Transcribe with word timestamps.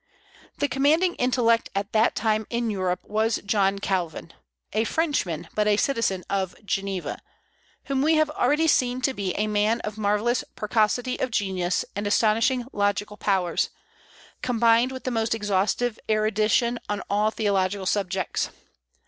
The 0.57 0.67
commanding 0.67 1.13
intellect 1.17 1.69
at 1.75 1.91
that 1.91 2.15
time 2.15 2.47
in 2.49 2.71
Europe 2.71 3.01
was 3.03 3.39
John 3.45 3.77
Calvin 3.77 4.33
(a 4.73 4.83
Frenchman, 4.83 5.47
but 5.53 5.67
a 5.67 5.77
citizen 5.77 6.23
of 6.27 6.55
Geneva), 6.65 7.21
whom 7.83 8.01
we 8.01 8.15
have 8.15 8.31
already 8.31 8.65
seen 8.67 9.01
to 9.01 9.13
be 9.13 9.35
a 9.35 9.45
man 9.45 9.79
of 9.81 9.99
marvellous 9.99 10.43
precocity 10.55 11.19
of 11.19 11.29
genius 11.29 11.85
and 11.95 12.07
astonishing 12.07 12.65
logical 12.73 13.15
powers, 13.15 13.69
combined 14.41 14.91
with 14.91 15.03
the 15.03 15.11
most 15.11 15.35
exhaustive 15.35 15.99
erudition 16.09 16.79
on 16.89 17.03
all 17.07 17.29
theological 17.29 17.85
subjects. 17.85 18.49